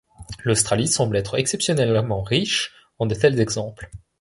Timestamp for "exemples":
3.39-3.87